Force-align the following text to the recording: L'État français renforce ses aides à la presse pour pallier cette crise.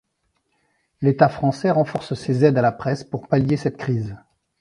L'État 1.01 1.29
français 1.29 1.69
renforce 1.69 2.15
ses 2.15 2.43
aides 2.43 2.57
à 2.57 2.63
la 2.63 2.71
presse 2.71 3.03
pour 3.03 3.27
pallier 3.27 3.55
cette 3.55 3.77
crise. 3.77 4.17